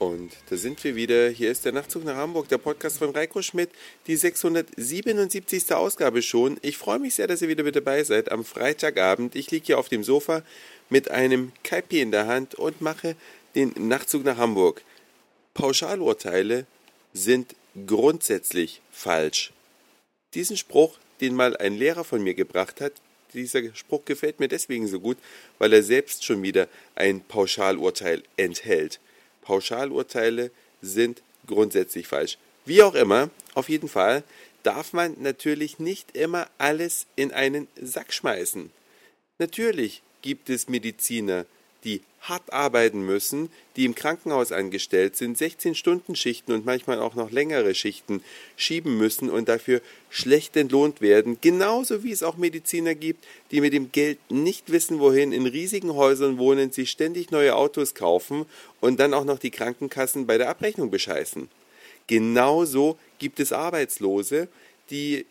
Und 0.00 0.32
da 0.48 0.56
sind 0.56 0.82
wir 0.82 0.96
wieder. 0.96 1.28
Hier 1.28 1.50
ist 1.50 1.66
der 1.66 1.72
Nachtzug 1.72 2.04
nach 2.04 2.16
Hamburg, 2.16 2.48
der 2.48 2.56
Podcast 2.56 2.96
von 2.96 3.10
Reiko 3.10 3.42
Schmidt, 3.42 3.68
die 4.06 4.16
677. 4.16 5.74
Ausgabe 5.74 6.22
schon. 6.22 6.56
Ich 6.62 6.78
freue 6.78 6.98
mich 6.98 7.16
sehr, 7.16 7.26
dass 7.26 7.42
ihr 7.42 7.48
wieder 7.48 7.64
mit 7.64 7.76
dabei 7.76 8.02
seid 8.02 8.32
am 8.32 8.42
Freitagabend. 8.42 9.36
Ich 9.36 9.50
liege 9.50 9.66
hier 9.66 9.78
auf 9.78 9.90
dem 9.90 10.02
Sofa 10.02 10.42
mit 10.88 11.10
einem 11.10 11.52
Kaipi 11.64 12.00
in 12.00 12.12
der 12.12 12.26
Hand 12.26 12.54
und 12.54 12.80
mache 12.80 13.14
den 13.54 13.74
Nachtzug 13.76 14.24
nach 14.24 14.38
Hamburg. 14.38 14.80
Pauschalurteile 15.52 16.64
sind 17.12 17.54
grundsätzlich 17.86 18.80
falsch. 18.90 19.52
Diesen 20.32 20.56
Spruch, 20.56 20.96
den 21.20 21.34
mal 21.34 21.58
ein 21.58 21.76
Lehrer 21.76 22.04
von 22.04 22.22
mir 22.22 22.32
gebracht 22.32 22.80
hat, 22.80 22.94
dieser 23.34 23.74
Spruch 23.74 24.06
gefällt 24.06 24.40
mir 24.40 24.48
deswegen 24.48 24.88
so 24.88 24.98
gut, 24.98 25.18
weil 25.58 25.74
er 25.74 25.82
selbst 25.82 26.24
schon 26.24 26.42
wieder 26.42 26.68
ein 26.94 27.20
Pauschalurteil 27.20 28.22
enthält. 28.38 28.98
Pauschalurteile 29.42 30.50
sind 30.82 31.22
grundsätzlich 31.46 32.06
falsch. 32.06 32.38
Wie 32.64 32.82
auch 32.82 32.94
immer, 32.94 33.30
auf 33.54 33.68
jeden 33.68 33.88
Fall 33.88 34.22
darf 34.62 34.92
man 34.92 35.16
natürlich 35.20 35.78
nicht 35.78 36.16
immer 36.16 36.48
alles 36.58 37.06
in 37.16 37.32
einen 37.32 37.68
Sack 37.80 38.12
schmeißen. 38.12 38.70
Natürlich 39.38 40.02
gibt 40.22 40.50
es 40.50 40.68
Mediziner, 40.68 41.46
die 41.84 42.02
hart 42.20 42.52
arbeiten 42.52 43.00
müssen, 43.04 43.48
die 43.76 43.86
im 43.86 43.94
Krankenhaus 43.94 44.52
angestellt 44.52 45.16
sind, 45.16 45.38
16-Stunden-Schichten 45.38 46.52
und 46.52 46.66
manchmal 46.66 47.00
auch 47.00 47.14
noch 47.14 47.30
längere 47.30 47.74
Schichten 47.74 48.22
schieben 48.56 48.98
müssen 48.98 49.30
und 49.30 49.48
dafür 49.48 49.80
schlecht 50.10 50.56
entlohnt 50.56 51.00
werden. 51.00 51.38
Genauso 51.40 52.04
wie 52.04 52.12
es 52.12 52.22
auch 52.22 52.36
Mediziner 52.36 52.94
gibt, 52.94 53.24
die 53.50 53.62
mit 53.62 53.72
dem 53.72 53.90
Geld 53.90 54.18
nicht 54.30 54.70
wissen, 54.70 55.00
wohin, 55.00 55.32
in 55.32 55.46
riesigen 55.46 55.94
Häusern 55.94 56.36
wohnen, 56.36 56.72
sich 56.72 56.90
ständig 56.90 57.30
neue 57.30 57.56
Autos 57.56 57.94
kaufen 57.94 58.44
und 58.80 59.00
dann 59.00 59.14
auch 59.14 59.24
noch 59.24 59.38
die 59.38 59.50
Krankenkassen 59.50 60.26
bei 60.26 60.36
der 60.36 60.50
Abrechnung 60.50 60.90
bescheißen. 60.90 61.48
Genauso 62.06 62.98
gibt 63.18 63.40
es 63.40 63.52
Arbeitslose, 63.52 64.48
die 64.90 65.24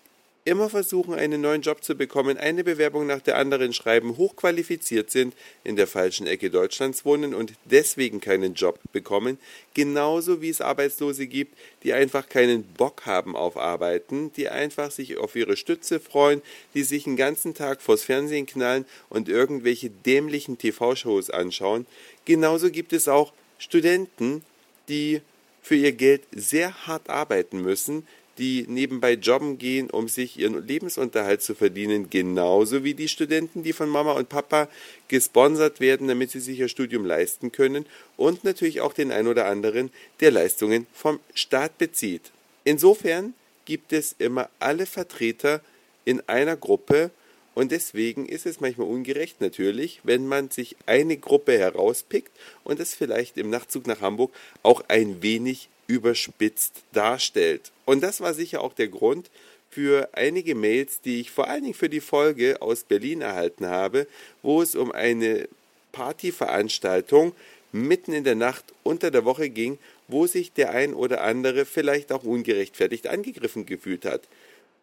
immer 0.46 0.70
versuchen, 0.70 1.14
einen 1.14 1.42
neuen 1.42 1.62
Job 1.62 1.84
zu 1.84 1.96
bekommen, 1.96 2.38
eine 2.38 2.64
Bewerbung 2.64 3.06
nach 3.06 3.22
der 3.22 3.38
anderen 3.38 3.74
schreiben, 3.74 4.18
hochqualifiziert 4.18 5.12
sind, 5.12 5.36
in 5.64 5.76
der 5.76 5.88
falschen 5.88 6.28
Ecke 6.28 6.50
Deutschlands 6.50 7.06
wohnen 7.06 7.34
und 7.34 7.54
deswegen 7.66 8.22
keinen 8.22 8.54
Job 8.54 8.80
bekommen, 8.92 9.38
genauso 9.74 10.42
wie 10.42 10.50
es 10.50 10.62
Arbeitslose 10.62 11.28
gibt, 11.28 11.58
die 11.84 11.94
einfach 11.94 12.30
keinen 12.30 12.64
Bock 12.64 13.06
haben 13.06 13.36
auf 13.36 13.58
Arbeiten, 13.58 14.32
die 14.34 14.50
einfach 14.50 14.92
sich 14.92 15.18
auf 15.18 15.36
ihre 15.36 15.58
Stütze 15.58 16.00
freuen, 16.00 16.42
die 16.74 16.84
sich 16.84 17.04
den 17.04 17.18
ganzen 17.18 17.54
Tag 17.54 17.82
vors 17.82 18.04
Fernsehen 18.04 18.46
knallen 18.46 18.86
und 19.10 19.30
irgendwelche 19.30 19.90
dämlichen 19.90 20.58
TV-Shows 20.58 21.30
anschauen. 21.30 21.86
Genauso 22.26 22.72
gibt 22.72 22.94
es 22.94 23.08
auch 23.08 23.34
Studenten, 23.58 24.44
die 24.88 25.22
für 25.62 25.76
ihr 25.76 25.92
Geld 25.92 26.24
sehr 26.32 26.88
hart 26.88 27.10
arbeiten 27.10 27.62
müssen, 27.62 28.08
die 28.40 28.66
nebenbei 28.68 29.14
jobben 29.14 29.58
gehen, 29.58 29.90
um 29.90 30.08
sich 30.08 30.40
ihren 30.40 30.66
Lebensunterhalt 30.66 31.42
zu 31.42 31.54
verdienen, 31.54 32.10
genauso 32.10 32.84
wie 32.84 32.94
die 32.94 33.10
Studenten, 33.10 33.62
die 33.64 33.74
von 33.74 33.90
Mama 33.90 34.14
und 34.14 34.30
Papa 34.30 34.70
gesponsert 35.10 35.80
werden, 35.80 36.08
damit 36.08 36.32
sie 36.32 36.40
sich 36.40 36.60
ihr 36.60 36.70
Studium 36.70 37.06
leisten 37.06 37.52
können 37.52 37.86
und 38.18 38.44
natürlich 38.44 38.82
auch 38.82 38.94
den 38.94 39.12
ein 39.12 39.28
oder 39.28 39.46
anderen, 39.46 39.92
der 40.22 40.32
Leistungen 40.32 40.88
vom 40.94 41.20
Staat 41.34 41.78
bezieht. 41.78 42.32
Insofern 42.64 43.34
gibt 43.66 43.94
es 43.94 44.16
immer 44.18 44.50
alle 44.60 44.86
Vertreter 44.86 45.62
in 46.06 46.22
einer 46.28 46.56
Gruppe 46.56 47.12
und 47.56 47.72
deswegen 47.74 48.26
ist 48.26 48.46
es 48.46 48.62
manchmal 48.62 48.88
ungerecht 48.88 49.42
natürlich, 49.42 50.00
wenn 50.04 50.28
man 50.28 50.50
sich 50.50 50.78
eine 50.86 51.18
Gruppe 51.18 51.58
herauspickt 51.58 52.32
und 52.64 52.80
es 52.80 52.94
vielleicht 52.94 53.38
im 53.38 53.50
Nachtzug 53.50 53.86
nach 53.86 54.02
Hamburg 54.02 54.32
auch 54.64 54.84
ein 54.88 55.22
wenig 55.22 55.68
überspitzt 55.90 56.84
darstellt. 56.94 57.72
Und 57.84 58.02
das 58.02 58.22
war 58.22 58.36
sicher 58.36 58.62
auch 58.62 58.74
der 58.74 58.88
Grund 58.88 59.30
für 59.72 60.10
einige 60.14 60.54
Mails, 60.54 61.02
die 61.02 61.20
ich 61.20 61.32
vor 61.32 61.48
allen 61.48 61.64
Dingen 61.64 61.74
für 61.74 61.90
die 61.90 62.00
Folge 62.00 62.62
aus 62.62 62.84
Berlin 62.84 63.22
erhalten 63.22 63.66
habe, 63.66 64.08
wo 64.44 64.62
es 64.62 64.76
um 64.76 64.92
eine 64.92 65.50
Partyveranstaltung 65.92 67.34
mitten 67.72 68.14
in 68.14 68.24
der 68.24 68.36
Nacht 68.36 68.66
unter 68.84 69.10
der 69.10 69.26
Woche 69.26 69.50
ging, 69.50 69.80
wo 70.08 70.28
sich 70.28 70.54
der 70.54 70.72
ein 70.72 70.94
oder 70.94 71.24
andere 71.24 71.66
vielleicht 71.66 72.12
auch 72.12 72.24
ungerechtfertigt 72.24 73.08
angegriffen 73.08 73.66
gefühlt 73.66 74.06
hat. 74.06 74.22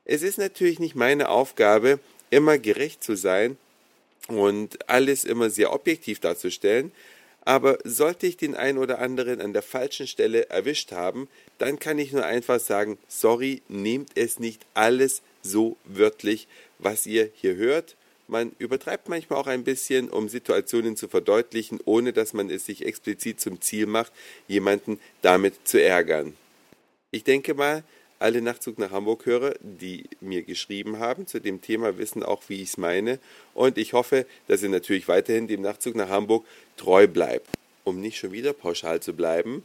Es 0.04 0.22
ist 0.22 0.38
natürlich 0.38 0.80
nicht 0.80 0.96
meine 0.96 1.28
Aufgabe, 1.28 2.00
immer 2.30 2.58
gerecht 2.58 3.02
zu 3.04 3.16
sein 3.16 3.56
und 4.26 4.88
alles 4.88 5.24
immer 5.24 5.50
sehr 5.50 5.72
objektiv 5.72 6.18
darzustellen, 6.18 6.90
aber 7.46 7.78
sollte 7.84 8.26
ich 8.26 8.36
den 8.36 8.56
einen 8.56 8.76
oder 8.76 8.98
anderen 8.98 9.40
an 9.40 9.52
der 9.52 9.62
falschen 9.62 10.08
Stelle 10.08 10.50
erwischt 10.50 10.90
haben, 10.90 11.28
dann 11.58 11.78
kann 11.78 11.96
ich 11.96 12.12
nur 12.12 12.26
einfach 12.26 12.58
sagen, 12.58 12.98
sorry, 13.06 13.62
nehmt 13.68 14.10
es 14.16 14.40
nicht 14.40 14.66
alles 14.74 15.22
so 15.42 15.76
wörtlich, 15.84 16.48
was 16.80 17.06
ihr 17.06 17.30
hier 17.34 17.54
hört. 17.54 17.96
Man 18.26 18.50
übertreibt 18.58 19.08
manchmal 19.08 19.38
auch 19.38 19.46
ein 19.46 19.62
bisschen, 19.62 20.10
um 20.10 20.28
Situationen 20.28 20.96
zu 20.96 21.06
verdeutlichen, 21.06 21.78
ohne 21.84 22.12
dass 22.12 22.32
man 22.32 22.50
es 22.50 22.66
sich 22.66 22.84
explizit 22.84 23.40
zum 23.40 23.60
Ziel 23.60 23.86
macht, 23.86 24.12
jemanden 24.48 24.98
damit 25.22 25.54
zu 25.68 25.80
ärgern. 25.80 26.36
Ich 27.12 27.22
denke 27.22 27.54
mal, 27.54 27.84
alle 28.18 28.40
Nachtzug 28.40 28.78
nach 28.78 28.90
Hamburg 28.90 29.26
Hörer, 29.26 29.54
die 29.60 30.04
mir 30.20 30.42
geschrieben 30.42 30.98
haben 30.98 31.26
zu 31.26 31.40
dem 31.40 31.60
Thema, 31.60 31.98
wissen 31.98 32.22
auch, 32.22 32.42
wie 32.48 32.62
ich 32.62 32.70
es 32.70 32.76
meine. 32.76 33.18
Und 33.54 33.78
ich 33.78 33.92
hoffe, 33.92 34.26
dass 34.48 34.62
ihr 34.62 34.68
natürlich 34.68 35.08
weiterhin 35.08 35.48
dem 35.48 35.62
Nachtzug 35.62 35.94
nach 35.94 36.08
Hamburg 36.08 36.46
treu 36.76 37.06
bleibt. 37.06 37.48
Um 37.84 38.00
nicht 38.00 38.18
schon 38.18 38.32
wieder 38.32 38.52
pauschal 38.52 39.00
zu 39.00 39.12
bleiben, 39.12 39.64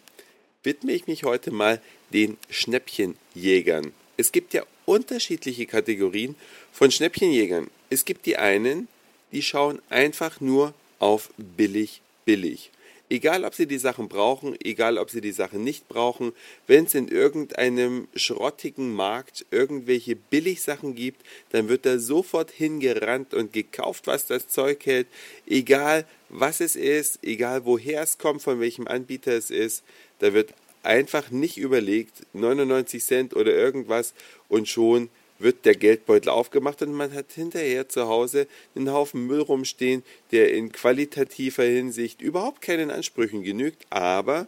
widme 0.63 0.91
ich 0.91 1.07
mich 1.07 1.23
heute 1.23 1.51
mal 1.51 1.81
den 2.13 2.37
Schnäppchenjägern. 2.49 3.93
Es 4.17 4.31
gibt 4.31 4.53
ja 4.53 4.63
unterschiedliche 4.85 5.65
Kategorien 5.65 6.35
von 6.71 6.91
Schnäppchenjägern. 6.91 7.69
Es 7.89 8.05
gibt 8.05 8.25
die 8.25 8.37
einen, 8.37 8.87
die 9.31 9.41
schauen 9.41 9.81
einfach 9.89 10.39
nur 10.41 10.73
auf 10.99 11.31
billig, 11.37 12.01
billig. 12.25 12.71
Egal, 13.11 13.43
ob 13.43 13.53
sie 13.53 13.67
die 13.67 13.77
Sachen 13.77 14.07
brauchen, 14.07 14.55
egal, 14.63 14.97
ob 14.97 15.09
sie 15.09 15.19
die 15.19 15.33
Sachen 15.33 15.65
nicht 15.65 15.89
brauchen, 15.89 16.31
wenn 16.65 16.85
es 16.85 16.95
in 16.95 17.09
irgendeinem 17.09 18.07
schrottigen 18.15 18.93
Markt 18.93 19.45
irgendwelche 19.51 20.15
Billigsachen 20.15 20.95
gibt, 20.95 21.19
dann 21.49 21.67
wird 21.67 21.85
da 21.85 21.99
sofort 21.99 22.51
hingerannt 22.51 23.33
und 23.33 23.51
gekauft, 23.51 24.07
was 24.07 24.27
das 24.27 24.47
Zeug 24.47 24.85
hält. 24.85 25.07
Egal, 25.45 26.05
was 26.29 26.61
es 26.61 26.77
ist, 26.77 27.19
egal, 27.21 27.65
woher 27.65 28.01
es 28.01 28.17
kommt, 28.17 28.43
von 28.43 28.61
welchem 28.61 28.87
Anbieter 28.87 29.33
es 29.33 29.49
ist, 29.49 29.83
da 30.19 30.31
wird 30.31 30.53
einfach 30.81 31.31
nicht 31.31 31.57
überlegt, 31.57 32.25
99 32.31 33.03
Cent 33.03 33.35
oder 33.35 33.51
irgendwas 33.53 34.13
und 34.47 34.69
schon 34.69 35.09
wird 35.41 35.65
der 35.65 35.75
Geldbeutel 35.75 36.29
aufgemacht 36.29 36.81
und 36.81 36.93
man 36.93 37.13
hat 37.13 37.31
hinterher 37.33 37.89
zu 37.89 38.07
Hause 38.07 38.47
einen 38.75 38.91
Haufen 38.91 39.25
Müll 39.27 39.41
rumstehen, 39.41 40.03
der 40.31 40.53
in 40.53 40.71
qualitativer 40.71 41.63
Hinsicht 41.63 42.21
überhaupt 42.21 42.61
keinen 42.61 42.91
Ansprüchen 42.91 43.43
genügt, 43.43 43.85
aber 43.89 44.47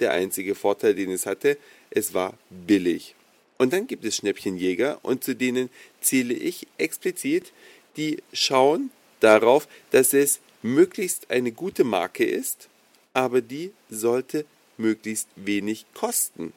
der 0.00 0.12
einzige 0.12 0.54
Vorteil, 0.54 0.94
den 0.94 1.10
es 1.10 1.26
hatte, 1.26 1.58
es 1.90 2.14
war 2.14 2.34
billig. 2.50 3.14
Und 3.58 3.72
dann 3.72 3.86
gibt 3.86 4.04
es 4.04 4.16
Schnäppchenjäger 4.16 4.98
und 5.02 5.22
zu 5.22 5.36
denen 5.36 5.70
zähle 6.00 6.34
ich 6.34 6.66
explizit, 6.78 7.52
die 7.96 8.18
schauen 8.32 8.90
darauf, 9.20 9.68
dass 9.90 10.14
es 10.14 10.40
möglichst 10.62 11.30
eine 11.30 11.52
gute 11.52 11.84
Marke 11.84 12.24
ist, 12.24 12.68
aber 13.14 13.40
die 13.40 13.72
sollte 13.90 14.46
möglichst 14.78 15.28
wenig 15.36 15.86
kosten. 15.94 16.52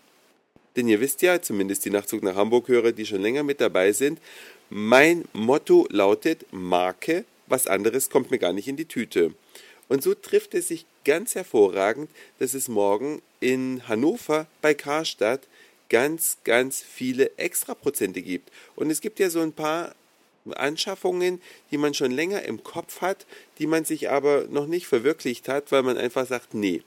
Denn 0.76 0.88
ihr 0.88 1.00
wisst 1.00 1.22
ja, 1.22 1.42
zumindest 1.42 1.86
die 1.86 1.90
Nachtzug 1.90 2.24
nach 2.24 2.36
Hamburg-Hörer, 2.36 2.92
die 2.92 3.06
schon 3.06 3.22
länger 3.22 3.44
mit 3.44 3.62
dabei 3.62 3.92
sind, 3.94 4.20
mein 4.70 5.26
Motto 5.34 5.88
lautet 5.90 6.46
Marke, 6.52 7.26
was 7.48 7.68
anderes 7.68 8.10
kommt 8.10 8.32
mir 8.32 8.40
gar 8.40 8.54
nicht 8.54 8.68
in 8.68 8.78
die 8.78 8.86
Tüte. 8.86 9.34
Und 9.88 10.04
so 10.04 10.16
trifft 10.16 10.56
es 10.56 10.68
sich 10.70 10.86
ganz 11.04 11.36
hervorragend, 11.36 12.10
dass 12.40 12.54
es 12.54 12.68
morgen 12.68 13.22
in 13.40 13.88
Hannover 13.88 14.48
bei 14.62 14.74
Karstadt 14.74 15.42
ganz, 15.90 16.38
ganz 16.44 16.82
viele 16.82 17.38
Extraprozente 17.38 18.22
gibt. 18.22 18.52
Und 18.76 18.90
es 18.90 19.02
gibt 19.02 19.20
ja 19.20 19.30
so 19.30 19.42
ein 19.42 19.54
paar 19.54 19.94
Anschaffungen, 20.54 21.42
die 21.72 21.78
man 21.78 21.94
schon 21.94 22.12
länger 22.12 22.44
im 22.44 22.64
Kopf 22.64 23.02
hat, 23.02 23.26
die 23.60 23.68
man 23.68 23.86
sich 23.86 24.10
aber 24.10 24.46
noch 24.50 24.68
nicht 24.68 24.88
verwirklicht 24.88 25.48
hat, 25.48 25.72
weil 25.72 25.84
man 25.84 25.98
einfach 25.98 26.28
sagt, 26.28 26.54
nee, 26.54 26.82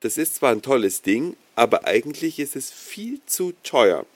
das 0.00 0.18
ist 0.18 0.36
zwar 0.36 0.52
ein 0.52 0.62
tolles 0.62 1.02
Ding, 1.02 1.36
aber 1.56 1.86
eigentlich 1.86 2.38
ist 2.38 2.54
es 2.54 2.70
viel 2.70 3.20
zu 3.26 3.52
teuer. 3.64 4.06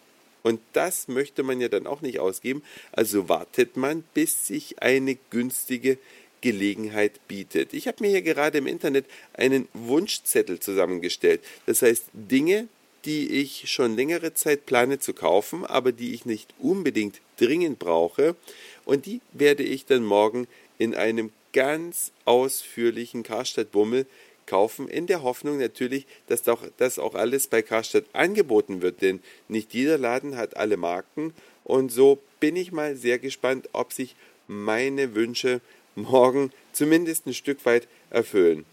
Und 0.42 0.60
das 0.72 1.08
möchte 1.08 1.42
man 1.42 1.60
ja 1.60 1.68
dann 1.68 1.86
auch 1.86 2.00
nicht 2.00 2.20
ausgeben. 2.20 2.62
Also 2.92 3.28
wartet 3.28 3.76
man, 3.76 4.04
bis 4.14 4.46
sich 4.46 4.82
eine 4.82 5.16
günstige 5.30 5.98
Gelegenheit 6.40 7.26
bietet. 7.28 7.74
Ich 7.74 7.88
habe 7.88 8.02
mir 8.02 8.10
hier 8.10 8.22
gerade 8.22 8.58
im 8.58 8.66
Internet 8.66 9.04
einen 9.34 9.68
Wunschzettel 9.74 10.60
zusammengestellt. 10.60 11.42
Das 11.66 11.82
heißt 11.82 12.06
Dinge, 12.12 12.68
die 13.04 13.28
ich 13.28 13.70
schon 13.70 13.96
längere 13.96 14.34
Zeit 14.34 14.66
plane 14.66 14.98
zu 14.98 15.12
kaufen, 15.12 15.64
aber 15.64 15.92
die 15.92 16.14
ich 16.14 16.26
nicht 16.26 16.54
unbedingt 16.58 17.20
dringend 17.36 17.78
brauche. 17.78 18.36
Und 18.84 19.06
die 19.06 19.20
werde 19.32 19.62
ich 19.62 19.86
dann 19.86 20.04
morgen 20.04 20.46
in 20.78 20.94
einem 20.94 21.30
ganz 21.52 22.12
ausführlichen 22.24 23.22
Karstadt-Bummel 23.22 24.06
kaufen, 24.50 24.88
in 24.88 25.06
der 25.06 25.22
Hoffnung 25.22 25.58
natürlich, 25.58 26.06
dass 26.26 26.42
doch 26.42 26.64
das 26.76 26.98
auch 26.98 27.14
alles 27.14 27.46
bei 27.46 27.62
Karstadt 27.62 28.04
angeboten 28.12 28.82
wird, 28.82 29.00
denn 29.00 29.20
nicht 29.48 29.72
jeder 29.72 29.96
Laden 29.96 30.36
hat 30.36 30.56
alle 30.56 30.76
Marken 30.76 31.32
und 31.64 31.92
so 31.92 32.18
bin 32.40 32.56
ich 32.56 32.72
mal 32.72 32.96
sehr 32.96 33.20
gespannt, 33.20 33.68
ob 33.72 33.92
sich 33.92 34.16
meine 34.48 35.14
Wünsche 35.14 35.60
morgen 35.94 36.50
zumindest 36.72 37.26
ein 37.26 37.34
Stück 37.34 37.64
weit 37.64 37.86
erfüllen. 38.10 38.64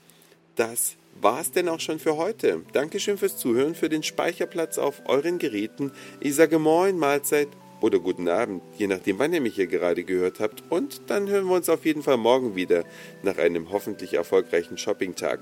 Das 0.55 0.95
war's 1.21 1.51
denn 1.51 1.69
auch 1.69 1.79
schon 1.79 1.99
für 1.99 2.17
heute. 2.17 2.63
Dankeschön 2.73 3.17
fürs 3.17 3.37
Zuhören, 3.37 3.75
für 3.75 3.89
den 3.89 4.01
Speicherplatz 4.01 4.79
auf 4.79 5.03
euren 5.05 5.37
Geräten. 5.37 5.91
Ich 6.19 6.33
sage 6.33 6.57
Moin, 6.57 6.97
Mahlzeit 6.97 7.49
oder 7.81 7.99
guten 7.99 8.27
Abend, 8.27 8.63
je 8.77 8.87
nachdem, 8.87 9.19
wann 9.19 9.33
ihr 9.33 9.41
mich 9.41 9.55
hier 9.55 9.67
gerade 9.67 10.03
gehört 10.03 10.39
habt. 10.39 10.63
Und 10.69 11.01
dann 11.07 11.27
hören 11.27 11.45
wir 11.45 11.55
uns 11.55 11.69
auf 11.69 11.85
jeden 11.85 12.01
Fall 12.01 12.17
morgen 12.17 12.55
wieder 12.55 12.83
nach 13.21 13.37
einem 13.37 13.71
hoffentlich 13.71 14.15
erfolgreichen 14.15 14.77
Shoppingtag. 14.77 15.41